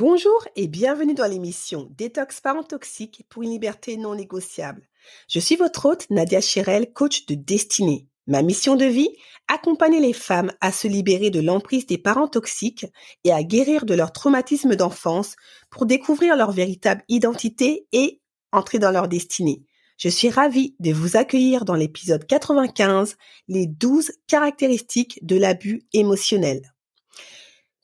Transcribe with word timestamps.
Bonjour 0.00 0.48
et 0.56 0.66
bienvenue 0.66 1.12
dans 1.12 1.26
l'émission 1.26 1.86
Détox 1.98 2.40
parents 2.40 2.62
toxiques 2.62 3.26
pour 3.28 3.42
une 3.42 3.50
liberté 3.50 3.98
non 3.98 4.14
négociable. 4.14 4.88
Je 5.28 5.38
suis 5.38 5.56
votre 5.56 5.84
hôte 5.84 6.06
Nadia 6.08 6.40
Chirel, 6.40 6.94
coach 6.94 7.26
de 7.26 7.34
destinée. 7.34 8.08
Ma 8.26 8.40
mission 8.40 8.76
de 8.76 8.86
vie, 8.86 9.10
accompagner 9.46 10.00
les 10.00 10.14
femmes 10.14 10.52
à 10.62 10.72
se 10.72 10.88
libérer 10.88 11.28
de 11.28 11.42
l'emprise 11.42 11.84
des 11.84 11.98
parents 11.98 12.28
toxiques 12.28 12.86
et 13.24 13.32
à 13.32 13.42
guérir 13.42 13.84
de 13.84 13.92
leur 13.92 14.10
traumatisme 14.10 14.74
d'enfance 14.74 15.36
pour 15.68 15.84
découvrir 15.84 16.34
leur 16.34 16.50
véritable 16.50 17.04
identité 17.10 17.86
et 17.92 18.22
entrer 18.52 18.78
dans 18.78 18.92
leur 18.92 19.06
destinée. 19.06 19.66
Je 19.98 20.08
suis 20.08 20.30
ravie 20.30 20.76
de 20.80 20.94
vous 20.94 21.18
accueillir 21.18 21.66
dans 21.66 21.74
l'épisode 21.74 22.26
95, 22.26 23.18
les 23.48 23.66
12 23.66 24.12
caractéristiques 24.26 25.18
de 25.20 25.36
l'abus 25.36 25.82
émotionnel. 25.92 26.62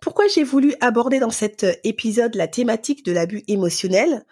Pourquoi 0.07 0.29
j'ai 0.29 0.45
voulu 0.45 0.73
aborder 0.81 1.19
dans 1.19 1.31
cet 1.31 1.65
euh, 1.65 1.73
épisode 1.83 2.37
la 2.37 2.47
thématique 2.47 3.05
de 3.05 3.11
l'abus 3.11 3.43
émotionnel? 3.49 4.25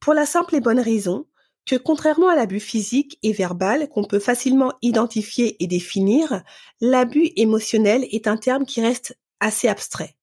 Pour 0.00 0.14
la 0.14 0.24
simple 0.24 0.54
et 0.54 0.60
bonne 0.60 0.80
raison 0.80 1.26
que 1.66 1.76
contrairement 1.76 2.30
à 2.30 2.36
l'abus 2.36 2.58
physique 2.58 3.18
et 3.22 3.34
verbal 3.34 3.90
qu'on 3.90 4.04
peut 4.04 4.18
facilement 4.18 4.72
identifier 4.80 5.62
et 5.62 5.66
définir, 5.66 6.42
l'abus 6.80 7.32
émotionnel 7.36 8.06
est 8.10 8.28
un 8.28 8.38
terme 8.38 8.64
qui 8.64 8.80
reste 8.80 9.14
assez 9.40 9.68
abstrait. 9.68 10.16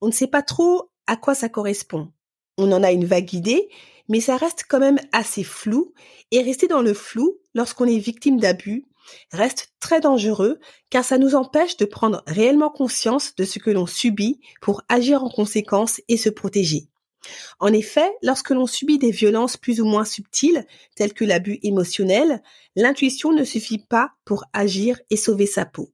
On 0.00 0.06
ne 0.06 0.12
sait 0.12 0.28
pas 0.28 0.42
trop 0.42 0.92
à 1.08 1.16
quoi 1.16 1.34
ça 1.34 1.48
correspond. 1.48 2.12
On 2.56 2.70
en 2.70 2.84
a 2.84 2.92
une 2.92 3.04
vague 3.04 3.34
idée, 3.34 3.68
mais 4.08 4.20
ça 4.20 4.36
reste 4.36 4.64
quand 4.68 4.78
même 4.78 5.00
assez 5.10 5.42
flou 5.42 5.92
et 6.30 6.40
rester 6.40 6.68
dans 6.68 6.82
le 6.82 6.94
flou 6.94 7.36
lorsqu'on 7.56 7.86
est 7.86 7.98
victime 7.98 8.38
d'abus 8.38 8.86
reste 9.32 9.72
très 9.80 10.00
dangereux 10.00 10.58
car 10.90 11.04
ça 11.04 11.18
nous 11.18 11.34
empêche 11.34 11.76
de 11.76 11.84
prendre 11.84 12.22
réellement 12.26 12.70
conscience 12.70 13.34
de 13.36 13.44
ce 13.44 13.58
que 13.58 13.70
l'on 13.70 13.86
subit 13.86 14.40
pour 14.60 14.82
agir 14.88 15.22
en 15.22 15.28
conséquence 15.28 16.00
et 16.08 16.16
se 16.16 16.28
protéger. 16.28 16.88
En 17.58 17.72
effet, 17.72 18.10
lorsque 18.22 18.50
l'on 18.50 18.66
subit 18.66 18.98
des 18.98 19.10
violences 19.10 19.56
plus 19.56 19.80
ou 19.80 19.84
moins 19.84 20.04
subtiles, 20.04 20.64
telles 20.94 21.14
que 21.14 21.24
l'abus 21.24 21.58
émotionnel, 21.62 22.42
l'intuition 22.76 23.32
ne 23.32 23.44
suffit 23.44 23.78
pas 23.78 24.12
pour 24.24 24.44
agir 24.52 25.00
et 25.10 25.16
sauver 25.16 25.46
sa 25.46 25.64
peau. 25.64 25.92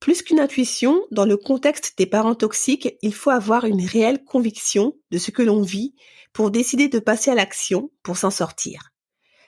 Plus 0.00 0.22
qu'une 0.22 0.40
intuition, 0.40 1.00
dans 1.12 1.26
le 1.26 1.36
contexte 1.36 1.96
des 1.96 2.06
parents 2.06 2.34
toxiques, 2.34 2.96
il 3.02 3.14
faut 3.14 3.30
avoir 3.30 3.66
une 3.66 3.86
réelle 3.86 4.24
conviction 4.24 4.96
de 5.12 5.18
ce 5.18 5.30
que 5.30 5.42
l'on 5.42 5.62
vit 5.62 5.94
pour 6.32 6.50
décider 6.50 6.88
de 6.88 6.98
passer 6.98 7.30
à 7.30 7.36
l'action 7.36 7.90
pour 8.02 8.16
s'en 8.16 8.30
sortir. 8.30 8.91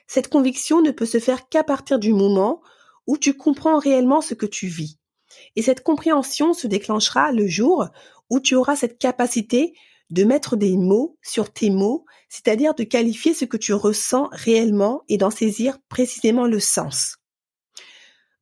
Cette 0.07 0.29
conviction 0.29 0.81
ne 0.81 0.91
peut 0.91 1.05
se 1.05 1.19
faire 1.19 1.49
qu'à 1.49 1.63
partir 1.63 1.99
du 1.99 2.13
moment 2.13 2.61
où 3.07 3.17
tu 3.17 3.35
comprends 3.35 3.79
réellement 3.79 4.21
ce 4.21 4.33
que 4.33 4.45
tu 4.45 4.67
vis. 4.67 4.99
Et 5.55 5.61
cette 5.61 5.83
compréhension 5.83 6.53
se 6.53 6.67
déclenchera 6.67 7.31
le 7.31 7.47
jour 7.47 7.87
où 8.29 8.39
tu 8.39 8.55
auras 8.55 8.75
cette 8.75 8.97
capacité 8.97 9.73
de 10.09 10.23
mettre 10.23 10.55
des 10.55 10.77
mots 10.77 11.17
sur 11.23 11.51
tes 11.51 11.69
mots, 11.69 12.05
c'est-à-dire 12.29 12.75
de 12.75 12.83
qualifier 12.83 13.33
ce 13.33 13.45
que 13.45 13.57
tu 13.57 13.73
ressens 13.73 14.29
réellement 14.31 15.03
et 15.09 15.17
d'en 15.17 15.31
saisir 15.31 15.77
précisément 15.89 16.45
le 16.45 16.59
sens. 16.59 17.17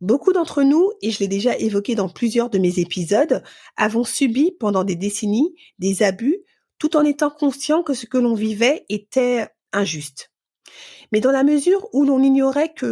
Beaucoup 0.01 0.33
d'entre 0.33 0.63
nous, 0.63 0.91
et 1.01 1.11
je 1.11 1.19
l'ai 1.19 1.29
déjà 1.29 1.57
évoqué 1.57 1.95
dans 1.95 2.09
plusieurs 2.09 2.49
de 2.49 2.59
mes 2.59 2.79
épisodes, 2.79 3.41
avons 3.77 4.03
subi 4.03 4.51
pendant 4.59 4.83
des 4.83 4.97
décennies 4.97 5.55
des 5.79 6.03
abus 6.03 6.39
tout 6.77 6.97
en 6.97 7.05
étant 7.05 7.29
conscients 7.29 7.83
que 7.83 7.93
ce 7.93 8.05
que 8.05 8.17
l'on 8.17 8.33
vivait 8.33 8.85
était 8.89 9.47
injuste. 9.71 10.32
Mais 11.11 11.19
dans 11.19 11.31
la 11.31 11.43
mesure 11.43 11.87
où 11.93 12.05
l'on 12.05 12.21
ignorait 12.21 12.73
que 12.73 12.85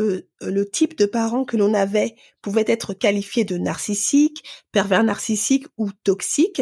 euh, 0.44 0.52
le 0.52 0.70
type 0.70 0.98
de 0.98 1.06
parent 1.06 1.46
que 1.46 1.58
l'on 1.58 1.74
avait 1.74 2.16
pouvait 2.42 2.66
être 2.68 2.94
qualifié 2.94 3.46
de 3.46 3.58
narcissique, 3.58 4.44
pervers 4.72 5.04
narcissique 5.04 5.68
ou 5.78 5.90
toxique, 6.04 6.62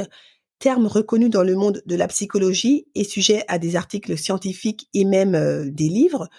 terme 0.59 0.87
reconnu 0.87 1.29
dans 1.29 1.43
le 1.43 1.55
monde 1.55 1.81
de 1.85 1.95
la 1.95 2.07
psychologie 2.07 2.85
et 2.95 3.03
sujet 3.03 3.43
à 3.47 3.57
des 3.59 3.75
articles 3.75 4.17
scientifiques 4.17 4.89
et 4.93 5.05
même 5.05 5.35
euh, 5.35 5.69
des 5.69 5.87
livres, 5.87 6.29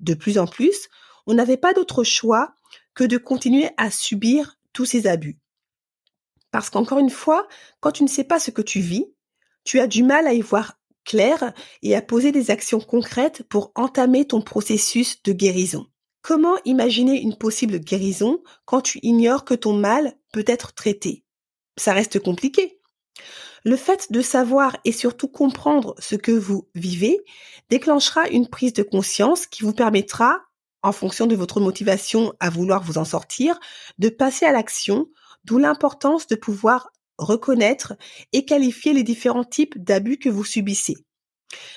de 0.00 0.14
plus 0.14 0.38
en 0.38 0.46
plus, 0.46 0.88
on 1.26 1.34
n'avait 1.34 1.56
pas 1.56 1.74
d'autre 1.74 2.04
choix 2.04 2.54
que 2.94 3.04
de 3.04 3.18
continuer 3.18 3.70
à 3.76 3.90
subir 3.90 4.58
tous 4.72 4.84
ces 4.84 5.06
abus. 5.06 5.38
Parce 6.50 6.70
qu'encore 6.70 6.98
une 6.98 7.10
fois, 7.10 7.46
quand 7.80 7.92
tu 7.92 8.02
ne 8.02 8.08
sais 8.08 8.24
pas 8.24 8.38
ce 8.38 8.50
que 8.50 8.62
tu 8.62 8.80
vis, 8.80 9.06
tu 9.64 9.80
as 9.80 9.86
du 9.86 10.02
mal 10.02 10.26
à 10.26 10.32
y 10.32 10.40
voir 10.40 10.78
clair 11.06 11.54
et 11.82 11.96
à 11.96 12.02
poser 12.02 12.32
des 12.32 12.50
actions 12.50 12.80
concrètes 12.80 13.44
pour 13.48 13.72
entamer 13.74 14.26
ton 14.26 14.42
processus 14.42 15.22
de 15.22 15.32
guérison. 15.32 15.86
Comment 16.20 16.56
imaginer 16.64 17.20
une 17.20 17.36
possible 17.36 17.78
guérison 17.78 18.42
quand 18.64 18.80
tu 18.82 18.98
ignores 19.02 19.44
que 19.44 19.54
ton 19.54 19.72
mal 19.72 20.14
peut 20.32 20.44
être 20.46 20.74
traité? 20.74 21.24
Ça 21.78 21.92
reste 21.92 22.18
compliqué. 22.18 22.80
Le 23.64 23.76
fait 23.76 24.12
de 24.12 24.20
savoir 24.20 24.76
et 24.84 24.92
surtout 24.92 25.28
comprendre 25.28 25.94
ce 25.98 26.16
que 26.16 26.32
vous 26.32 26.68
vivez 26.74 27.20
déclenchera 27.70 28.28
une 28.28 28.48
prise 28.48 28.72
de 28.72 28.82
conscience 28.82 29.46
qui 29.46 29.62
vous 29.62 29.72
permettra, 29.72 30.40
en 30.82 30.92
fonction 30.92 31.26
de 31.26 31.34
votre 31.34 31.60
motivation 31.60 32.32
à 32.38 32.50
vouloir 32.50 32.82
vous 32.82 32.98
en 32.98 33.04
sortir, 33.04 33.58
de 33.98 34.08
passer 34.08 34.46
à 34.46 34.52
l'action, 34.52 35.08
d'où 35.44 35.58
l'importance 35.58 36.26
de 36.26 36.36
pouvoir 36.36 36.90
reconnaître 37.18 37.94
et 38.32 38.44
qualifier 38.44 38.92
les 38.92 39.02
différents 39.02 39.44
types 39.44 39.78
d'abus 39.82 40.18
que 40.18 40.28
vous 40.28 40.44
subissez. 40.44 40.96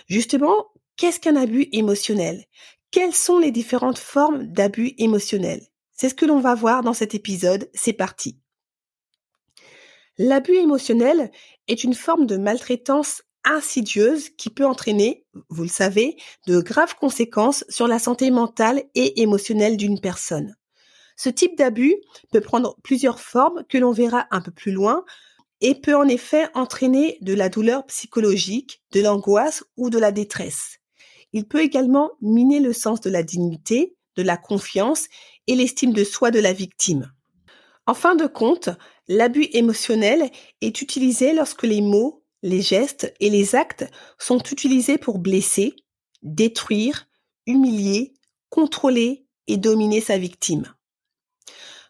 Justement, 0.08 0.68
qu'est-ce 0.98 1.20
qu'un 1.20 1.36
abus 1.36 1.68
émotionnel? 1.72 2.46
Quelles 2.92 3.14
sont 3.14 3.40
les 3.40 3.52
différentes 3.52 4.00
formes 4.00 4.48
d'abus 4.48 4.94
émotionnels? 4.98 5.68
C'est 5.92 6.10
ce 6.10 6.16
que 6.16 6.26
l'on 6.26 6.40
va 6.40 6.56
voir 6.56 6.82
dans 6.82 6.94
cet 6.94 7.14
épisode, 7.14 7.70
c'est 7.74 7.94
parti. 7.94 8.40
L'abus 10.18 10.56
émotionnel 10.56 11.32
est 11.68 11.84
une 11.84 11.94
forme 11.94 12.26
de 12.26 12.38
maltraitance 12.38 13.22
insidieuse 13.46 14.30
qui 14.30 14.50
peut 14.50 14.66
entraîner, 14.66 15.26
vous 15.50 15.64
le 15.64 15.70
savez, 15.70 16.18
de 16.48 16.60
graves 16.60 16.96
conséquences 16.96 17.64
sur 17.70 17.88
la 17.88 18.00
santé 18.00 18.32
mentale 18.32 18.84
et 18.96 19.22
émotionnelle 19.22 19.78
d'une 19.78 20.02
personne. 20.02 20.56
Ce 21.16 21.30
type 21.30 21.58
d'abus 21.58 21.96
peut 22.32 22.42
prendre 22.42 22.78
plusieurs 22.84 23.20
formes 23.20 23.64
que 23.68 23.78
l'on 23.78 23.92
verra 23.92 24.28
un 24.32 24.42
peu 24.42 24.52
plus 24.52 24.72
loin, 24.72 25.04
et 25.62 25.76
peut 25.76 25.96
en 25.96 26.08
effet 26.08 26.48
entraîner 26.54 27.18
de 27.22 27.34
la 27.34 27.50
douleur 27.50 27.86
psychologique, 27.86 28.82
de 28.92 29.02
l'angoisse 29.02 29.64
ou 29.78 29.90
de 29.90 30.00
la 30.00 30.12
détresse. 30.12 30.80
Il 31.34 31.48
peut 31.48 31.62
également 31.62 32.12
miner 32.22 32.60
le 32.60 32.74
sens 32.74 33.02
de 33.02 33.10
la 33.10 33.24
dignité, 33.24 33.96
de 34.16 34.24
la 34.24 34.38
confiance 34.38 35.08
et 35.48 35.56
l'estime 35.56 35.94
de 35.94 36.04
soi 36.04 36.32
de 36.32 36.40
la 36.40 36.54
victime. 36.54 37.12
En 37.86 37.94
fin 37.94 38.16
de 38.16 38.28
compte, 38.28 38.70
l'abus 39.08 39.48
émotionnel 39.54 40.30
est 40.62 40.82
utilisé 40.82 41.34
lorsque 41.34 41.64
les 41.64 41.82
mots, 41.82 42.24
les 42.44 42.62
gestes 42.62 43.14
et 43.20 43.30
les 43.30 43.56
actes 43.56 43.86
sont 44.18 44.40
utilisés 44.40 44.98
pour 44.98 45.20
blesser, 45.20 45.76
détruire, 46.22 47.08
humilier, 47.46 48.14
contrôler 48.50 49.26
et 49.48 49.58
dominer 49.58 50.02
sa 50.02 50.18
victime. 50.18 50.72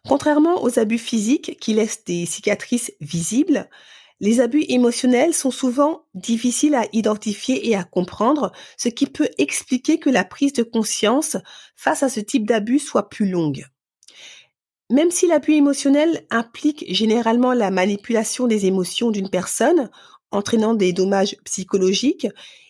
Contrairement 0.09 0.63
aux 0.63 0.79
abus 0.79 0.97
physiques 0.97 1.59
qui 1.61 1.75
laissent 1.75 2.03
des 2.03 2.25
cicatrices 2.25 2.91
visibles, 2.99 3.69
les 4.19 4.41
abus 4.41 4.65
émotionnels 4.67 5.35
sont 5.35 5.51
souvent 5.51 6.07
difficiles 6.15 6.73
à 6.73 6.87
identifier 6.93 7.69
et 7.69 7.75
à 7.75 7.83
comprendre, 7.83 8.51
ce 8.75 8.89
qui 8.89 9.05
peut 9.05 9.29
expliquer 9.37 9.99
que 9.99 10.09
la 10.09 10.23
prise 10.25 10.53
de 10.53 10.63
conscience 10.63 11.37
face 11.75 12.01
à 12.01 12.09
ce 12.09 12.19
type 12.19 12.47
d'abus 12.47 12.79
soit 12.79 13.07
plus 13.07 13.29
longue. 13.29 13.67
Même 14.89 15.11
si 15.11 15.27
l'abus 15.27 15.53
émotionnel 15.53 16.25
implique 16.31 16.85
généralement 16.91 17.53
la 17.53 17.69
manipulation 17.69 18.47
des 18.47 18.65
émotions 18.65 19.11
d'une 19.11 19.29
personne, 19.29 19.91
entraînant 20.31 20.73
des 20.73 20.91
dommages 20.91 21.35
psychologiques, 21.45 22.27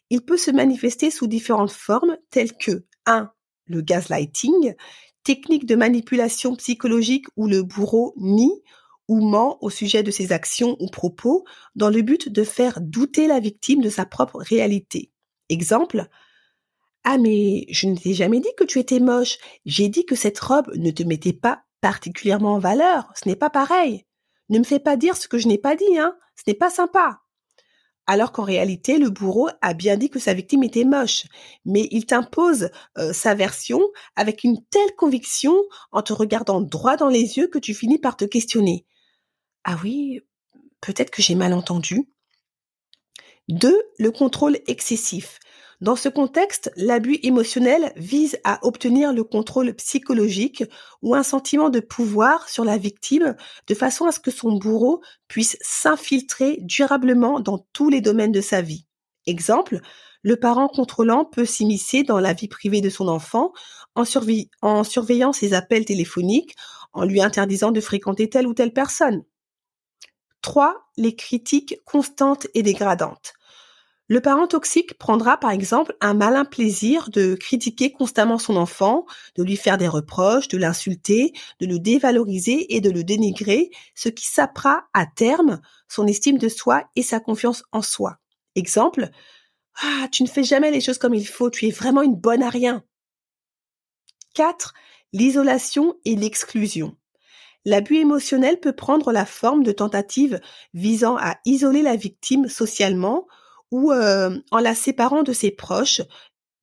il 0.09 0.25
peut 0.25 0.36
se 0.36 0.51
manifester 0.51 1.09
sous 1.09 1.27
différentes 1.27 1.71
formes 1.71 2.18
telles 2.31 2.57
que 2.57 2.83
1. 3.06 3.31
Le 3.68 3.81
gaslighting, 3.81 4.74
technique 5.30 5.68
de 5.68 5.76
manipulation 5.76 6.56
psychologique 6.56 7.28
où 7.38 7.46
le 7.46 7.62
bourreau 7.62 8.16
nie 8.18 8.64
ou 9.08 9.22
ment 9.22 9.64
au 9.64 9.70
sujet 9.70 10.02
de 10.02 10.10
ses 10.10 10.31
actions 10.31 10.76
ou 10.80 10.88
propos 10.88 11.46
dans 11.76 11.92
le 11.92 12.02
but 12.02 12.30
de 12.30 12.44
faire 12.44 12.81
douter 12.81 13.28
la 13.28 13.40
victime 13.40 13.81
de 13.81 13.92
sa 13.92 14.08
propre 14.08 14.40
réalité. 14.40 15.12
Exemple, 15.50 16.08
ah 17.04 17.20
mais 17.20 17.68
je 17.70 17.86
ne 17.86 17.96
t'ai 17.96 18.16
jamais 18.16 18.40
dit 18.40 18.50
que 18.58 18.64
tu 18.64 18.80
étais 18.80 19.00
moche, 19.00 19.38
j'ai 19.68 19.88
dit 19.88 20.04
que 20.04 20.16
cette 20.16 20.40
robe 20.40 20.72
ne 20.76 20.90
te 20.90 21.04
mettait 21.04 21.32
pas 21.32 21.62
particulièrement 21.80 22.56
en 22.56 22.60
valeur, 22.60 23.14
ce 23.14 23.30
n'est 23.30 23.36
pas 23.36 23.52
pareil. 23.52 24.08
Ne 24.50 24.58
me 24.58 24.64
fais 24.64 24.80
pas 24.80 24.98
dire 24.98 25.16
ce 25.16 25.28
que 25.28 25.38
je 25.38 25.48
n'ai 25.48 25.60
pas 25.60 25.75
dit, 25.75 26.00
hein, 26.00 26.18
ce 26.36 26.42
n'est 26.48 26.58
pas 26.58 26.72
sympa. 26.72 27.22
Alors 28.12 28.32
qu'en 28.32 28.44
réalité, 28.44 28.98
le 28.98 29.12
bourreau 29.12 29.50
a 29.62 29.76
bien 29.76 29.96
dit 29.96 30.10
que 30.10 30.18
sa 30.18 30.34
victime 30.34 30.64
était 30.64 30.84
moche, 30.84 31.28
mais 31.64 31.88
il 31.92 32.08
t'impose 32.08 32.72
euh, 32.98 33.14
sa 33.14 33.36
version 33.36 33.80
avec 34.16 34.44
une 34.44 34.66
telle 34.72 34.96
conviction 34.96 35.54
en 35.92 36.02
te 36.02 36.12
regardant 36.12 36.60
droit 36.60 36.98
dans 36.98 37.08
les 37.08 37.38
yeux 37.38 37.46
que 37.46 37.60
tu 37.60 37.76
finis 37.76 38.00
par 38.00 38.18
te 38.18 38.26
questionner. 38.26 38.88
Ah 39.64 39.78
oui, 39.84 40.22
peut-être 40.82 41.12
que 41.12 41.22
j'ai 41.22 41.36
mal 41.36 41.54
entendu. 41.54 42.10
2. 43.48 43.80
Le 44.00 44.10
contrôle 44.10 44.58
excessif. 44.66 45.38
Dans 45.81 45.96
ce 45.96 46.10
contexte, 46.10 46.72
l'abus 46.76 47.20
émotionnel 47.24 47.94
vise 47.96 48.38
à 48.44 48.60
obtenir 48.64 49.14
le 49.14 49.24
contrôle 49.24 49.74
psychologique 49.76 50.66
ou 51.02 51.16
un 51.16 51.24
sentiment 51.24 51.70
de 51.70 51.80
pouvoir 51.80 52.50
sur 52.50 52.66
la 52.66 52.78
victime 52.78 53.38
de 53.68 53.76
façon 53.76 54.06
à 54.06 54.12
ce 54.12 54.20
que 54.20 54.31
son 54.31 54.58
bourreau 54.58 55.02
puisse 55.30 55.58
s'infiltrer 55.62 56.58
durablement 56.62 57.40
dans 57.40 57.66
tous 57.72 57.90
les 57.90 58.02
domaines 58.02 58.34
de 58.34 58.42
sa 58.42 58.62
vie. 58.62 58.86
Exemple, 59.26 59.80
le 60.22 60.36
parent 60.36 60.68
contrôlant 60.68 61.24
peut 61.24 61.46
s'immiscer 61.46 62.04
dans 62.04 62.20
la 62.20 62.34
vie 62.34 62.50
privée 62.50 62.82
de 62.82 62.90
son 62.90 63.08
enfant 63.08 63.54
en, 63.96 64.04
surveillant 64.84 65.32
ses 65.32 65.54
appels 65.54 65.86
téléphoniques, 65.86 66.56
en 66.92 67.06
lui 67.06 67.22
interdisant 67.22 67.72
de 67.72 67.80
fréquenter 67.80 68.30
telle 68.30 68.48
ou 68.48 68.54
telle 68.54 68.74
personne. 68.74 69.24
3. 70.42 70.75
Les 70.98 71.16
critiques 71.16 71.78
constantes 71.86 72.48
et 72.54 72.64
dégradantes. 72.64 73.34
Le 74.12 74.22
parent 74.22 74.48
toxique 74.48 74.98
prendra 74.98 75.38
par 75.38 75.52
exemple 75.52 75.96
un 76.02 76.16
malin 76.16 76.44
plaisir 76.44 77.12
de 77.12 77.36
critiquer 77.36 77.92
constamment 77.92 78.40
son 78.40 78.56
enfant, 78.56 79.06
de 79.36 79.44
lui 79.44 79.56
faire 79.56 79.78
des 79.78 79.88
reproches, 79.88 80.48
de 80.48 80.58
l'insulter, 80.58 81.32
de 81.60 81.68
le 81.68 81.78
dévaloriser 81.78 82.76
et 82.76 82.82
de 82.82 82.90
le 82.90 83.04
dénigrer, 83.04 83.70
ce 83.94 84.10
qui 84.10 84.26
sapera 84.26 84.88
à 84.96 85.06
terme 85.06 85.62
son 85.88 86.08
estime 86.08 86.40
de 86.40 86.50
soi 86.50 86.90
et 86.96 87.04
sa 87.04 87.20
confiance 87.20 87.64
en 87.72 87.84
soi. 87.84 88.18
Exemple, 88.56 89.10
ah, 89.84 90.08
tu 90.12 90.24
ne 90.24 90.28
fais 90.28 90.44
jamais 90.44 90.72
les 90.72 90.82
choses 90.82 90.98
comme 90.98 91.14
il 91.14 91.28
faut, 91.28 91.52
tu 91.52 91.68
es 91.68 91.72
vraiment 91.72 92.02
une 92.02 92.16
bonne 92.16 92.42
à 92.42 92.50
rien. 92.50 92.84
4. 94.34 94.74
L'isolation 95.14 96.00
et 96.06 96.16
l'exclusion. 96.16 96.98
L'abus 97.64 97.98
émotionnel 97.98 98.60
peut 98.60 98.76
prendre 98.76 99.12
la 99.12 99.28
forme 99.28 99.62
de 99.62 99.72
tentatives 99.72 100.42
visant 100.74 101.16
à 101.18 101.38
isoler 101.46 101.84
la 101.84 101.96
victime 101.96 102.48
socialement 102.48 103.28
ou 103.71 103.92
en 103.92 104.60
la 104.60 104.75
séparant 104.75 105.24
de 105.24 105.33
ses 105.33 105.51
proches, 105.51 106.01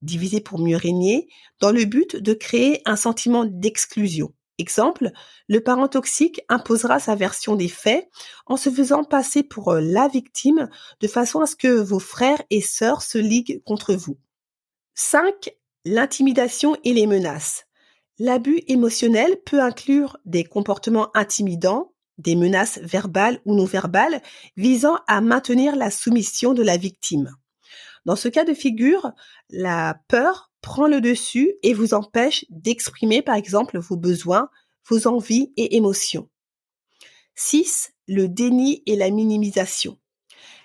divisé 0.03 0.41
pour 0.41 0.59
mieux 0.59 0.77
régner, 0.77 1.29
dans 1.61 1.73
le 1.73 1.85
but 1.85 2.17
de 2.17 2.35
créer 2.35 2.83
un 2.85 2.97
sentiment 2.97 3.45
d'exclusion. 3.45 4.33
Exemple, 4.59 5.11
le 5.49 5.61
parent 5.61 5.89
toxique 5.89 6.41
imposera 6.49 6.99
sa 6.99 7.15
version 7.15 7.57
des 7.57 7.69
faits 7.69 8.09
en 8.47 8.57
se 8.57 8.71
faisant 8.71 9.05
passer 9.05 9.43
pour 9.43 9.75
la 9.75 10.09
victime 10.09 10.71
de 11.01 11.09
façon 11.09 11.41
à 11.41 11.47
ce 11.47 11.57
que 11.57 11.69
vos 11.69 11.99
frères 11.99 12.43
et 12.49 12.63
sœurs 12.63 13.03
se 13.03 13.19
liguent 13.19 13.63
contre 13.65 13.95
vous. 13.95 14.17
5. 14.95 15.51
L'intimidation 15.85 16.75
et 16.85 16.95
les 16.95 17.07
menaces. 17.07 17.67
L'abus 18.19 18.63
émotionnel 18.67 19.37
peut 19.45 19.61
inclure 19.61 20.17
des 20.25 20.43
comportements 20.43 21.11
intimidants, 21.15 21.93
des 22.19 22.37
menaces 22.37 22.79
verbales 22.83 23.41
ou 23.45 23.55
non 23.55 23.65
verbales 23.65 24.23
visant 24.57 24.99
à 25.07 25.21
maintenir 25.21 25.77
la 25.77 25.91
soumission 25.91 26.55
de 26.55 26.63
la 26.63 26.77
victime. 26.77 27.35
Dans 28.05 28.17
ce 28.17 28.29
cas 28.29 28.45
de 28.45 28.55
figure, 28.55 29.13
la 29.51 30.01
peur 30.09 30.51
prend 30.61 30.87
le 30.87 31.01
dessus 31.01 31.55
et 31.63 31.75
vous 31.75 31.95
empêche 31.95 32.45
d'exprimer 32.51 33.23
par 33.23 33.35
exemple 33.35 33.79
vos 33.79 33.97
besoins, 33.97 34.49
vos 34.89 35.07
envies 35.07 35.53
et 35.57 35.77
émotions. 35.77 36.29
6. 37.35 37.93
Le 38.09 38.29
déni 38.29 38.83
et 38.87 38.97
la 38.97 39.11
minimisation. 39.11 39.99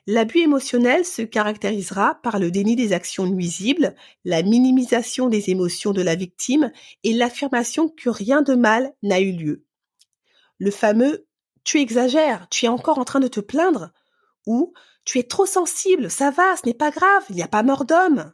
L'abus 0.07 0.39
émotionnel 0.39 1.05
se 1.05 1.21
caractérisera 1.21 2.19
par 2.23 2.39
le 2.39 2.49
déni 2.49 2.75
des 2.75 2.93
actions 2.93 3.27
nuisibles, 3.27 3.95
la 4.25 4.41
minimisation 4.41 5.27
des 5.27 5.49
émotions 5.49 5.91
de 5.91 6.01
la 6.01 6.15
victime 6.15 6.71
et 7.03 7.13
l'affirmation 7.13 7.89
que 7.89 8.09
rien 8.09 8.41
de 8.41 8.55
mal 8.55 8.93
n'a 9.03 9.19
eu 9.19 9.31
lieu. 9.31 9.65
Le 10.57 10.71
fameux 10.71 11.27
tu 11.63 11.79
exagères, 11.79 12.47
tu 12.49 12.65
es 12.65 12.69
encore 12.69 12.99
en 12.99 13.05
train 13.05 13.19
de 13.19 13.27
te 13.27 13.39
plaindre, 13.39 13.91
ou 14.47 14.73
tu 15.05 15.19
es 15.19 15.23
trop 15.23 15.45
sensible, 15.45 16.09
ça 16.09 16.31
va, 16.31 16.55
ce 16.57 16.65
n'est 16.65 16.73
pas 16.73 16.91
grave, 16.91 17.23
il 17.29 17.35
n'y 17.35 17.43
a 17.43 17.47
pas 17.47 17.63
mort 17.63 17.85
d'homme. 17.85 18.33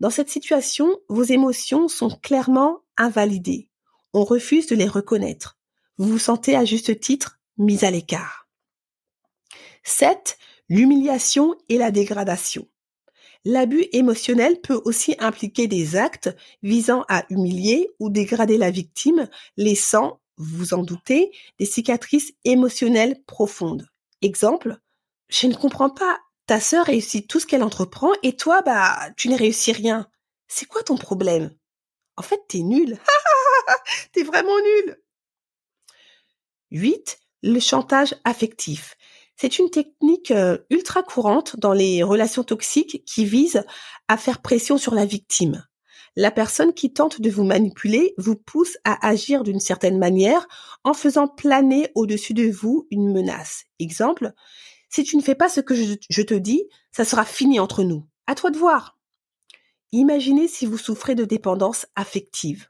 Dans 0.00 0.10
cette 0.10 0.30
situation, 0.30 0.98
vos 1.08 1.22
émotions 1.22 1.88
sont 1.88 2.10
clairement 2.22 2.80
invalidées. 2.96 3.68
On 4.12 4.24
refuse 4.24 4.66
de 4.66 4.74
les 4.74 4.88
reconnaître. 4.88 5.58
Vous 5.98 6.08
vous 6.08 6.18
sentez 6.18 6.56
à 6.56 6.64
juste 6.64 6.98
titre 6.98 7.38
mis 7.58 7.84
à 7.84 7.90
l'écart. 7.90 8.48
7. 9.84 10.38
L'humiliation 10.68 11.54
et 11.68 11.78
la 11.78 11.90
dégradation. 11.90 12.66
L'abus 13.44 13.86
émotionnel 13.92 14.60
peut 14.60 14.80
aussi 14.84 15.16
impliquer 15.18 15.66
des 15.66 15.96
actes 15.96 16.34
visant 16.62 17.04
à 17.08 17.24
humilier 17.28 17.90
ou 17.98 18.08
dégrader 18.08 18.56
la 18.56 18.70
victime, 18.70 19.28
laissant 19.56 20.21
vous 20.36 20.74
en 20.74 20.82
doutez, 20.82 21.30
des 21.58 21.66
cicatrices 21.66 22.32
émotionnelles 22.44 23.22
profondes. 23.26 23.88
Exemple, 24.20 24.78
je 25.28 25.46
ne 25.46 25.54
comprends 25.54 25.90
pas, 25.90 26.20
ta 26.46 26.60
sœur 26.60 26.86
réussit 26.86 27.28
tout 27.28 27.40
ce 27.40 27.46
qu'elle 27.46 27.62
entreprend 27.62 28.12
et 28.22 28.36
toi, 28.36 28.62
bah, 28.62 29.10
tu 29.16 29.28
ne 29.28 29.36
réussis 29.36 29.72
rien. 29.72 30.08
C'est 30.48 30.66
quoi 30.66 30.82
ton 30.82 30.96
problème? 30.96 31.54
En 32.16 32.22
fait, 32.22 32.40
t'es 32.48 32.58
nul. 32.58 32.98
t'es 34.12 34.22
vraiment 34.22 34.58
nul. 34.58 35.02
8. 36.70 37.18
Le 37.42 37.60
chantage 37.60 38.14
affectif. 38.24 38.96
C'est 39.36 39.58
une 39.58 39.70
technique 39.70 40.30
euh, 40.30 40.58
ultra 40.70 41.02
courante 41.02 41.58
dans 41.58 41.72
les 41.72 42.02
relations 42.02 42.44
toxiques 42.44 43.04
qui 43.04 43.24
vise 43.24 43.64
à 44.08 44.16
faire 44.16 44.40
pression 44.40 44.78
sur 44.78 44.94
la 44.94 45.04
victime 45.04 45.64
la 46.16 46.30
personne 46.30 46.74
qui 46.74 46.92
tente 46.92 47.20
de 47.20 47.30
vous 47.30 47.44
manipuler 47.44 48.14
vous 48.18 48.36
pousse 48.36 48.76
à 48.84 49.06
agir 49.06 49.42
d'une 49.42 49.60
certaine 49.60 49.98
manière 49.98 50.46
en 50.84 50.94
faisant 50.94 51.28
planer 51.28 51.90
au-dessus 51.94 52.34
de 52.34 52.50
vous 52.50 52.86
une 52.90 53.12
menace. 53.12 53.64
Exemple, 53.78 54.32
si 54.88 55.04
tu 55.04 55.16
ne 55.16 55.22
fais 55.22 55.34
pas 55.34 55.48
ce 55.48 55.60
que 55.60 55.74
je, 55.74 56.22
te 56.22 56.34
dis, 56.34 56.64
ça 56.90 57.04
sera 57.04 57.24
fini 57.24 57.58
entre 57.58 57.82
nous. 57.82 58.06
À 58.26 58.34
toi 58.34 58.50
de 58.50 58.58
voir. 58.58 58.98
Imaginez 59.90 60.48
si 60.48 60.66
vous 60.66 60.78
souffrez 60.78 61.14
de 61.14 61.24
dépendance 61.24 61.86
affective. 61.96 62.68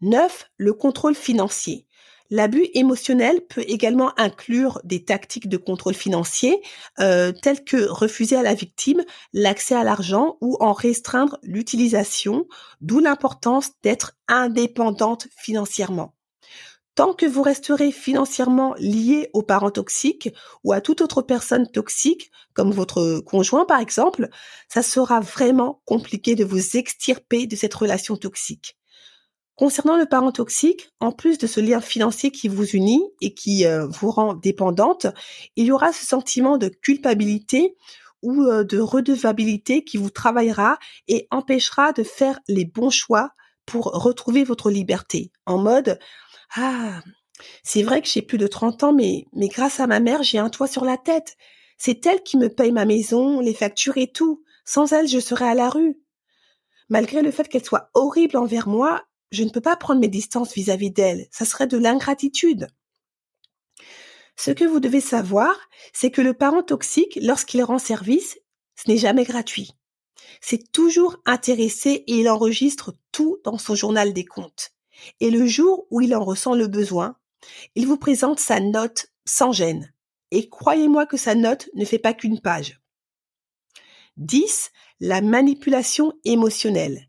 9. 0.00 0.50
Le 0.56 0.72
contrôle 0.72 1.14
financier. 1.14 1.85
L'abus 2.30 2.66
émotionnel 2.74 3.40
peut 3.48 3.64
également 3.66 4.12
inclure 4.18 4.80
des 4.84 5.04
tactiques 5.04 5.48
de 5.48 5.56
contrôle 5.56 5.94
financier 5.94 6.60
euh, 6.98 7.32
telles 7.32 7.64
que 7.64 7.88
refuser 7.88 8.36
à 8.36 8.42
la 8.42 8.54
victime 8.54 9.02
l'accès 9.32 9.74
à 9.74 9.84
l'argent 9.84 10.36
ou 10.40 10.56
en 10.60 10.72
restreindre 10.72 11.38
l'utilisation, 11.42 12.46
d'où 12.80 12.98
l'importance 12.98 13.70
d'être 13.82 14.16
indépendante 14.28 15.28
financièrement. 15.36 16.14
Tant 16.96 17.12
que 17.12 17.26
vous 17.26 17.42
resterez 17.42 17.92
financièrement 17.92 18.74
lié 18.78 19.28
aux 19.34 19.42
parents 19.42 19.70
toxiques 19.70 20.30
ou 20.64 20.72
à 20.72 20.80
toute 20.80 21.02
autre 21.02 21.20
personne 21.20 21.70
toxique, 21.70 22.30
comme 22.54 22.72
votre 22.72 23.20
conjoint 23.20 23.66
par 23.66 23.80
exemple, 23.80 24.30
ça 24.68 24.82
sera 24.82 25.20
vraiment 25.20 25.82
compliqué 25.84 26.34
de 26.34 26.44
vous 26.44 26.78
extirper 26.78 27.46
de 27.46 27.54
cette 27.54 27.74
relation 27.74 28.16
toxique. 28.16 28.78
Concernant 29.56 29.96
le 29.96 30.04
parent 30.04 30.32
toxique, 30.32 30.90
en 31.00 31.12
plus 31.12 31.38
de 31.38 31.46
ce 31.46 31.60
lien 31.60 31.80
financier 31.80 32.30
qui 32.30 32.46
vous 32.46 32.66
unit 32.66 33.02
et 33.22 33.32
qui 33.32 33.64
euh, 33.64 33.86
vous 33.86 34.10
rend 34.10 34.34
dépendante, 34.34 35.06
il 35.56 35.64
y 35.64 35.72
aura 35.72 35.94
ce 35.94 36.04
sentiment 36.04 36.58
de 36.58 36.68
culpabilité 36.68 37.74
ou 38.20 38.42
euh, 38.42 38.64
de 38.64 38.78
redevabilité 38.78 39.82
qui 39.82 39.96
vous 39.96 40.10
travaillera 40.10 40.78
et 41.08 41.26
empêchera 41.30 41.92
de 41.92 42.02
faire 42.02 42.38
les 42.48 42.66
bons 42.66 42.90
choix 42.90 43.30
pour 43.64 43.86
retrouver 43.86 44.44
votre 44.44 44.70
liberté. 44.70 45.32
En 45.46 45.56
mode, 45.56 45.98
ah, 46.54 47.00
c'est 47.62 47.82
vrai 47.82 48.02
que 48.02 48.08
j'ai 48.08 48.22
plus 48.22 48.38
de 48.38 48.46
30 48.46 48.84
ans, 48.84 48.92
mais, 48.92 49.24
mais 49.32 49.48
grâce 49.48 49.80
à 49.80 49.86
ma 49.86 50.00
mère, 50.00 50.22
j'ai 50.22 50.38
un 50.38 50.50
toit 50.50 50.68
sur 50.68 50.84
la 50.84 50.98
tête. 50.98 51.36
C'est 51.78 52.04
elle 52.04 52.22
qui 52.22 52.36
me 52.36 52.48
paye 52.48 52.72
ma 52.72 52.84
maison, 52.84 53.40
les 53.40 53.54
factures 53.54 53.96
et 53.96 54.12
tout. 54.12 54.42
Sans 54.66 54.92
elle, 54.92 55.08
je 55.08 55.18
serais 55.18 55.48
à 55.48 55.54
la 55.54 55.70
rue. 55.70 55.98
Malgré 56.90 57.22
le 57.22 57.30
fait 57.30 57.48
qu'elle 57.48 57.64
soit 57.64 57.90
horrible 57.94 58.36
envers 58.36 58.68
moi, 58.68 59.02
je 59.30 59.42
ne 59.42 59.50
peux 59.50 59.60
pas 59.60 59.76
prendre 59.76 60.00
mes 60.00 60.08
distances 60.08 60.54
vis-à-vis 60.54 60.90
d'elle. 60.90 61.26
Ça 61.30 61.44
serait 61.44 61.66
de 61.66 61.78
l'ingratitude. 61.78 62.68
Ce 64.36 64.50
que 64.50 64.64
vous 64.64 64.80
devez 64.80 65.00
savoir, 65.00 65.56
c'est 65.92 66.10
que 66.10 66.20
le 66.20 66.34
parent 66.34 66.62
toxique, 66.62 67.18
lorsqu'il 67.22 67.62
rend 67.62 67.78
service, 67.78 68.38
ce 68.76 68.90
n'est 68.90 68.98
jamais 68.98 69.24
gratuit. 69.24 69.72
C'est 70.40 70.70
toujours 70.72 71.16
intéressé 71.24 72.04
et 72.06 72.20
il 72.20 72.28
enregistre 72.28 72.94
tout 73.12 73.38
dans 73.44 73.58
son 73.58 73.74
journal 73.74 74.12
des 74.12 74.24
comptes. 74.24 74.72
Et 75.20 75.30
le 75.30 75.46
jour 75.46 75.86
où 75.90 76.00
il 76.00 76.14
en 76.14 76.24
ressent 76.24 76.54
le 76.54 76.68
besoin, 76.68 77.16
il 77.74 77.86
vous 77.86 77.96
présente 77.96 78.40
sa 78.40 78.60
note 78.60 79.06
sans 79.24 79.52
gêne. 79.52 79.92
Et 80.30 80.48
croyez-moi 80.48 81.06
que 81.06 81.16
sa 81.16 81.34
note 81.34 81.68
ne 81.74 81.84
fait 81.84 81.98
pas 81.98 82.14
qu'une 82.14 82.40
page. 82.40 82.80
10. 84.16 84.70
La 85.00 85.20
manipulation 85.20 86.12
émotionnelle. 86.24 87.08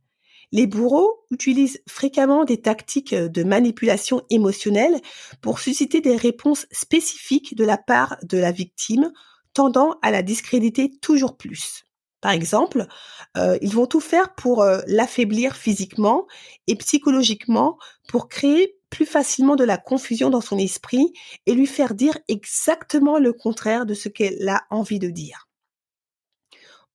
Les 0.51 0.66
bourreaux 0.66 1.25
utilisent 1.30 1.82
fréquemment 1.89 2.46
des 2.46 2.62
tactiques 2.62 3.13
de 3.13 3.44
manipulation 3.44 4.24
émotionnelle 4.30 5.01
pour 5.42 5.60
susciter 5.60 6.00
des 6.00 6.16
réponses 6.16 6.68
spécifiques 6.72 7.56
de 7.56 7.66
la 7.66 7.77
part 7.77 8.18
de 8.24 8.38
la 8.38 8.51
victime, 8.51 9.12
tendant 9.54 9.98
à 10.01 10.12
la 10.12 10.22
discréditer 10.22 10.92
toujours 11.01 11.36
plus. 11.36 11.84
Par 12.22 12.32
exemple, 12.32 12.88
euh, 13.38 13.58
ils 13.62 13.74
vont 13.74 13.86
tout 13.86 14.00
faire 14.00 14.34
pour 14.36 14.63
euh, 14.63 14.80
l'affaiblir 14.88 15.56
physiquement 15.56 16.25
et 16.66 16.75
psychologiquement 16.75 17.77
pour 18.08 18.27
créer 18.27 18.77
plus 18.89 19.06
facilement 19.06 19.56
de 19.56 19.63
la 19.63 19.77
confusion 19.77 20.30
dans 20.30 20.42
son 20.42 20.58
esprit 20.58 21.13
et 21.46 21.54
lui 21.54 21.68
faire 21.68 21.94
dire 21.94 22.18
exactement 22.27 23.20
le 23.20 23.34
contraire 23.34 23.86
de 23.86 23.94
ce 23.94 24.10
qu'elle 24.10 24.48
a 24.48 24.63
envie 24.70 25.00
de 25.00 25.10
dire. 25.10 25.48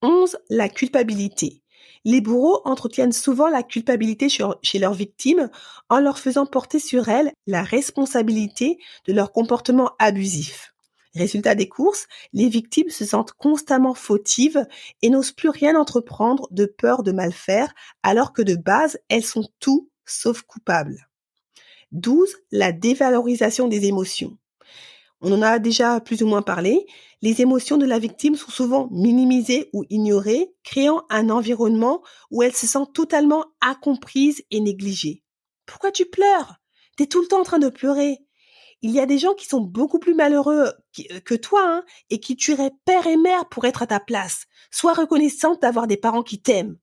11. 0.01 0.39
La 0.49 0.69
culpabilité. 0.69 1.62
Les 2.05 2.21
bourreaux 2.21 2.61
entretiennent 2.65 3.13
souvent 3.13 3.49
la 3.49 3.63
culpabilité 3.63 4.29
chez 4.29 4.79
leurs 4.79 4.95
victimes 4.95 5.51
en 5.89 6.01
leur 6.01 6.19
faisant 6.19 6.47
porter 6.47 6.79
sur 6.79 7.09
elles 7.09 7.33
la 7.47 7.63
responsabilité 7.63 8.79
de 9.07 9.13
leur 9.13 9.33
comportement 9.33 9.93
abusif. 9.99 10.73
Résultat 11.15 11.55
des 11.55 11.69
courses, 11.69 12.07
les 12.33 12.49
victimes 12.49 12.89
se 12.89 13.05
sentent 13.05 13.33
constamment 13.33 13.95
fautives 13.95 14.67
et 15.03 15.11
n'osent 15.11 15.33
plus 15.33 15.51
rien 15.51 15.77
entreprendre 15.77 16.49
de 16.51 16.65
peur 16.65 17.03
de 17.03 17.13
mal 17.13 17.33
faire, 17.33 17.73
alors 18.03 18.33
que 18.33 18.43
de 18.43 18.57
base, 18.57 18.99
elles 19.09 19.25
sont 19.25 19.47
tout 19.61 19.91
sauf 20.07 20.43
coupables. 20.43 21.09
12. 21.93 22.35
La 22.51 22.73
dévalorisation 22.73 23.69
des 23.69 23.87
émotions. 23.87 24.39
On 25.25 25.33
en 25.33 25.41
a 25.41 25.61
déjà 25.61 26.01
plus 26.01 26.23
ou 26.23 26.27
moins 26.27 26.43
parlé. 26.43 26.85
Les 27.23 27.41
émotions 27.43 27.79
de 27.79 27.87
la 27.87 28.01
victime 28.01 28.35
sont 28.35 28.51
souvent 28.51 28.89
minimisées 28.91 29.71
ou 29.73 29.85
ignorées, 29.89 30.53
créant 30.65 31.05
un 31.11 31.31
environnement 31.31 32.03
où 32.33 32.43
elle 32.43 32.55
se 32.55 32.67
sent 32.67 32.87
totalement 32.93 33.47
incomprise 33.61 34.43
et 34.51 34.59
négligée. 34.59 35.23
Pourquoi 35.65 35.93
tu 35.93 36.07
pleures? 36.07 36.57
T'es 36.97 37.07
tout 37.07 37.23
le 37.23 37.29
temps 37.29 37.41
en 37.41 37.45
train 37.45 37.61
de 37.61 37.69
pleurer. 37.69 38.19
Il 38.83 38.91
y 38.91 38.99
a 38.99 39.07
des 39.07 39.19
gens 39.19 39.35
qui 39.35 39.47
sont 39.47 39.61
beaucoup 39.61 40.01
plus 40.01 40.15
malheureux 40.15 40.73
que 41.25 41.37
toi 41.37 41.63
hein, 41.65 41.85
et 42.11 42.19
qui 42.19 42.35
tueraient 42.35 42.73
père 42.85 43.07
et 43.07 43.17
mère 43.17 43.49
pour 43.49 43.65
être 43.65 43.83
à 43.83 43.87
ta 43.87 44.01
place. 44.01 44.47
Sois 44.73 44.93
reconnaissante 44.93 45.63
d'avoir 45.63 45.87
des 45.87 45.97
parents 45.97 46.25
qui 46.25 46.43
t'aiment. 46.43 46.77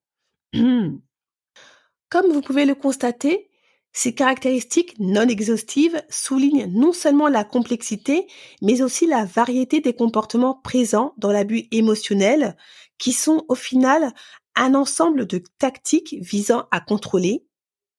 Comme 0.54 2.32
vous 2.32 2.42
pouvez 2.42 2.66
le 2.66 2.74
constater, 2.74 3.49
ces 3.92 4.14
caractéristiques 4.14 4.96
non 5.00 5.28
exhaustives 5.28 6.02
soulignent 6.10 6.68
non 6.68 6.94
seulement 6.94 7.28
la 7.28 7.44
complexité, 7.44 8.28
mais 8.62 8.82
aussi 8.82 9.08
la 9.08 9.26
variété 9.26 9.82
des 9.82 9.94
comportements 9.94 10.56
présents 10.56 11.14
dans 11.18 11.32
l'abus 11.32 11.68
émotionnel, 11.72 12.56
qui 12.98 13.14
sont 13.14 13.46
au 13.48 13.56
final 13.56 14.14
un 14.56 14.76
ensemble 14.76 15.26
de 15.26 15.42
tactiques 15.58 16.16
visant 16.20 16.68
à 16.72 16.82
contrôler, 16.82 17.46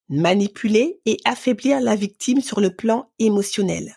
manipuler 0.08 1.00
et 1.06 1.18
affaiblir 1.24 1.80
la 1.80 1.96
victime 1.96 2.40
sur 2.40 2.60
le 2.60 2.74
plan 2.74 3.10
émotionnel. 3.18 3.96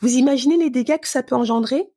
Vous 0.00 0.16
imaginez 0.16 0.56
les 0.56 0.70
dégâts 0.70 0.98
que 0.98 1.08
ça 1.08 1.22
peut 1.22 1.34
engendrer? 1.34 1.90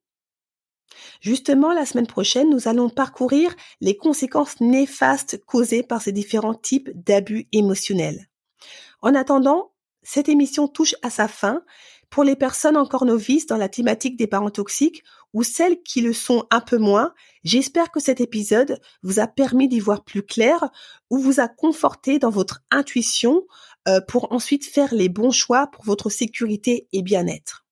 Justement, 1.22 1.74
la 1.74 1.86
semaine 1.86 2.08
prochaine, 2.08 2.50
nous 2.50 2.68
allons 2.68 2.90
parcourir 2.90 3.56
les 3.82 3.98
conséquences 3.98 4.60
néfastes 4.62 5.44
causées 5.46 5.84
par 5.84 6.02
ces 6.02 6.12
différents 6.12 6.54
types 6.54 6.90
d'abus 6.94 7.48
émotionnels. 7.52 8.30
En 9.04 9.16
attendant, 9.16 9.74
cette 10.02 10.30
émission 10.30 10.70
touche 10.70 10.96
à 11.02 11.10
sa 11.10 11.28
fin. 11.28 11.62
Pour 12.10 12.24
les 12.24 12.38
personnes 12.38 12.78
encore 12.78 13.04
novices 13.04 13.48
dans 13.48 13.58
la 13.58 13.68
thématique 13.68 14.16
des 14.16 14.28
parents 14.28 14.50
toxiques 14.50 15.04
ou 15.34 15.44
celles 15.44 15.84
qui 15.84 16.00
le 16.00 16.14
sont 16.14 16.46
un 16.52 16.62
peu 16.62 16.78
moins, 16.78 17.14
j'espère 17.44 17.92
que 17.92 18.00
cet 18.00 18.22
épisode 18.22 18.80
vous 19.02 19.20
a 19.20 19.28
permis 19.28 19.68
d'y 19.68 19.82
voir 19.82 20.06
plus 20.06 20.24
clair 20.24 20.70
ou 21.10 21.18
vous 21.18 21.42
a 21.42 21.50
conforté 21.50 22.18
dans 22.18 22.30
votre 22.30 22.62
intuition 22.72 23.44
euh, 23.90 24.00
pour 24.08 24.32
ensuite 24.32 24.66
faire 24.66 24.94
les 24.94 25.10
bons 25.10 25.32
choix 25.32 25.68
pour 25.68 25.84
votre 25.84 26.10
sécurité 26.10 26.88
et 26.94 27.02
bien-être. 27.02 27.63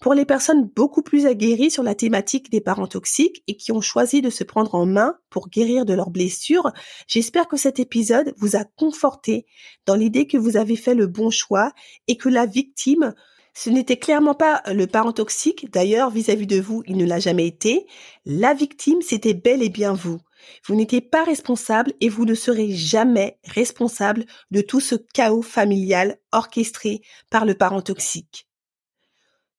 Pour 0.00 0.14
les 0.14 0.24
personnes 0.24 0.70
beaucoup 0.76 1.02
plus 1.02 1.26
aguerries 1.26 1.72
sur 1.72 1.82
la 1.82 1.94
thématique 1.94 2.50
des 2.50 2.60
parents 2.60 2.86
toxiques 2.86 3.42
et 3.48 3.56
qui 3.56 3.72
ont 3.72 3.80
choisi 3.80 4.22
de 4.22 4.30
se 4.30 4.44
prendre 4.44 4.76
en 4.76 4.86
main 4.86 5.16
pour 5.28 5.48
guérir 5.48 5.84
de 5.84 5.92
leurs 5.92 6.10
blessures, 6.10 6.70
j'espère 7.08 7.48
que 7.48 7.56
cet 7.56 7.80
épisode 7.80 8.32
vous 8.36 8.54
a 8.54 8.64
conforté 8.64 9.46
dans 9.86 9.96
l'idée 9.96 10.28
que 10.28 10.38
vous 10.38 10.56
avez 10.56 10.76
fait 10.76 10.94
le 10.94 11.08
bon 11.08 11.30
choix 11.30 11.72
et 12.06 12.16
que 12.16 12.28
la 12.28 12.46
victime 12.46 13.12
ce 13.54 13.70
n'était 13.70 13.96
clairement 13.96 14.34
pas 14.34 14.62
le 14.72 14.86
parent 14.86 15.10
toxique, 15.10 15.68
d'ailleurs 15.72 16.10
vis-à-vis 16.10 16.46
de 16.46 16.60
vous, 16.60 16.84
il 16.86 16.96
ne 16.96 17.04
l'a 17.04 17.18
jamais 17.18 17.48
été. 17.48 17.88
La 18.24 18.54
victime, 18.54 19.02
c'était 19.02 19.34
bel 19.34 19.64
et 19.64 19.68
bien 19.68 19.94
vous. 19.94 20.20
Vous 20.64 20.76
n'étiez 20.76 21.00
pas 21.00 21.24
responsable 21.24 21.92
et 22.00 22.08
vous 22.08 22.24
ne 22.24 22.34
serez 22.34 22.70
jamais 22.70 23.40
responsable 23.42 24.26
de 24.52 24.60
tout 24.60 24.78
ce 24.78 24.94
chaos 25.12 25.42
familial 25.42 26.18
orchestré 26.30 27.00
par 27.30 27.44
le 27.44 27.54
parent 27.54 27.82
toxique. 27.82 28.48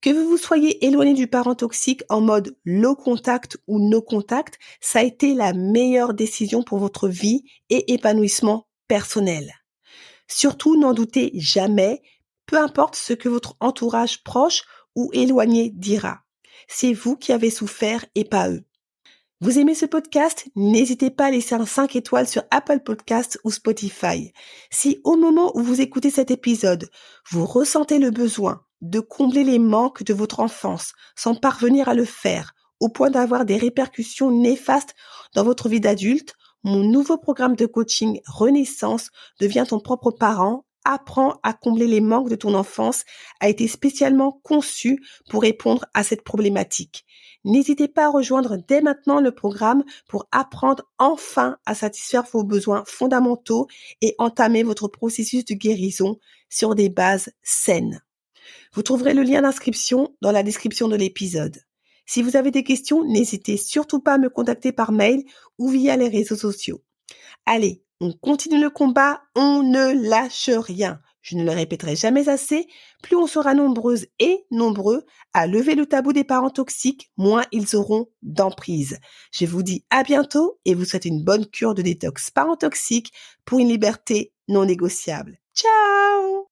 Que 0.02 0.12
vous 0.12 0.38
soyez 0.38 0.86
éloigné 0.86 1.14
du 1.14 1.28
parent 1.28 1.56
toxique 1.56 2.04
en 2.08 2.22
mode 2.22 2.56
low 2.64 2.96
contact 2.96 3.58
ou 3.68 3.80
no 3.80 4.02
contact, 4.02 4.58
ça 4.80 5.00
a 5.00 5.04
été 5.04 5.34
la 5.34 5.52
meilleure 5.52 6.14
décision 6.14 6.64
pour 6.64 6.78
votre 6.78 7.10
vie 7.10 7.44
et 7.70 7.92
épanouissement 7.94 8.70
personnel. 8.88 9.54
Surtout, 10.30 10.78
n'en 10.80 10.94
doutez 10.94 11.32
jamais, 11.36 12.02
peu 12.46 12.58
importe 12.58 12.96
ce 12.96 13.12
que 13.12 13.28
votre 13.28 13.58
entourage 13.60 14.24
proche 14.24 14.64
ou 14.96 15.10
éloigné 15.12 15.70
dira. 15.76 16.22
C'est 16.70 16.94
vous 16.94 17.18
qui 17.18 17.34
avez 17.34 17.50
souffert 17.50 18.06
et 18.16 18.24
pas 18.24 18.50
eux. 18.50 18.64
Vous 19.42 19.60
aimez 19.60 19.76
ce 19.76 19.86
podcast? 19.86 20.48
N'hésitez 20.56 21.10
pas 21.10 21.26
à 21.26 21.32
laisser 21.32 21.56
un 21.56 21.66
5 21.66 21.98
étoiles 21.98 22.28
sur 22.28 22.44
Apple 22.52 22.80
Podcasts 22.80 23.38
ou 23.44 23.52
Spotify. 23.52 24.32
Si 24.70 25.02
au 25.04 25.18
moment 25.18 25.52
où 25.58 25.62
vous 25.62 25.82
écoutez 25.82 26.10
cet 26.10 26.32
épisode, 26.32 26.90
vous 27.32 27.46
ressentez 27.46 28.00
le 28.00 28.12
besoin 28.12 28.64
de 28.82 29.00
combler 29.00 29.44
les 29.44 29.60
manques 29.60 30.04
de 30.04 30.14
votre 30.14 30.40
enfance 30.40 30.94
sans 31.16 31.36
parvenir 31.36 31.90
à 31.90 31.94
le 31.94 32.06
faire, 32.06 32.54
au 32.80 32.90
point 32.90 33.10
d'avoir 33.10 33.46
des 33.46 33.58
répercussions 33.58 34.32
néfastes 34.32 34.96
dans 35.36 35.44
votre 35.44 35.70
vie 35.70 35.82
d'adulte, 35.82 36.34
mon 36.64 36.80
nouveau 36.80 37.18
programme 37.18 37.56
de 37.56 37.66
coaching 37.66 38.20
Renaissance 38.28 39.10
devient 39.40 39.66
ton 39.68 39.80
propre 39.80 40.12
parent 40.12 40.66
apprends 40.86 41.40
à 41.44 41.54
combler 41.54 41.88
les 41.88 42.02
manques 42.02 42.30
de 42.30 42.36
ton 42.36 42.54
enfance 42.54 43.04
a 43.40 43.50
été 43.50 43.68
spécialement 43.68 44.40
conçu 44.44 45.04
pour 45.30 45.42
répondre 45.42 45.86
à 45.94 46.04
cette 46.04 46.24
problématique. 46.24 47.06
N'hésitez 47.46 47.88
pas 47.88 48.06
à 48.06 48.10
rejoindre 48.10 48.58
dès 48.68 48.82
maintenant 48.82 49.22
le 49.22 49.32
programme 49.32 49.84
pour 50.08 50.28
apprendre 50.32 50.84
enfin 50.98 51.58
à 51.66 51.74
satisfaire 51.74 52.24
vos 52.32 52.44
besoins 52.44 52.84
fondamentaux 52.86 53.68
et 54.02 54.16
entamer 54.18 54.64
votre 54.64 54.88
processus 54.88 55.46
de 55.46 55.54
guérison 55.54 56.20
sur 56.50 56.76
des 56.76 56.90
bases 56.90 57.30
saines. 57.42 58.02
Vous 58.74 58.84
trouverez 58.84 59.14
le 59.14 59.24
lien 59.24 59.42
d'inscription 59.42 60.16
dans 60.22 60.32
la 60.32 60.44
description 60.44 60.88
de 60.88 60.96
l'épisode. 60.96 61.58
Si 62.06 62.22
vous 62.22 62.36
avez 62.36 62.52
des 62.52 62.64
questions, 62.64 63.04
n'hésitez 63.04 63.58
surtout 63.58 64.00
pas 64.00 64.14
à 64.14 64.18
me 64.18 64.30
contacter 64.30 64.72
par 64.72 64.92
mail 64.92 65.24
ou 65.58 65.70
via 65.70 65.96
les 65.96 66.08
réseaux 66.08 66.36
sociaux. 66.36 66.84
Allez, 67.46 67.84
on 68.00 68.14
continue 68.14 68.62
le 68.62 68.70
combat, 68.70 69.22
on 69.36 69.64
ne 69.64 70.10
lâche 70.10 70.50
rien. 70.50 71.00
Je 71.22 71.36
ne 71.36 71.44
le 71.44 71.52
répéterai 71.52 71.96
jamais 71.96 72.30
assez, 72.30 72.68
plus 73.04 73.16
on 73.16 73.28
sera 73.28 73.54
nombreuses 73.54 74.08
et 74.20 74.46
nombreux 74.52 75.06
à 75.34 75.48
lever 75.48 75.76
le 75.76 75.86
tabou 75.86 76.14
des 76.14 76.24
parents 76.24 76.50
toxiques, 76.50 77.12
moins 77.18 77.44
ils 77.52 77.76
auront 77.76 78.08
d'emprise. 78.22 78.98
Je 79.32 79.46
vous 79.46 79.62
dis 79.62 79.86
à 79.90 80.04
bientôt 80.04 80.60
et 80.66 80.74
vous 80.74 80.86
souhaite 80.86 81.06
une 81.06 81.24
bonne 81.24 81.46
cure 81.46 81.76
de 81.76 81.82
détox 81.82 82.32
parents 82.32 82.56
toxiques 82.56 83.12
pour 83.46 83.60
une 83.60 83.68
liberté 83.68 84.34
non 84.48 84.66
négociable. 84.66 85.40
Ciao 85.54 86.48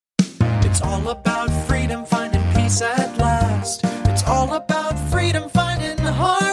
peace 2.68 2.82
at 2.82 3.18
last. 3.18 3.80
It's 4.10 4.24
all 4.26 4.54
about 4.54 5.00
freedom, 5.10 5.48
finding 5.48 5.96
the 6.04 6.12
heart. 6.12 6.47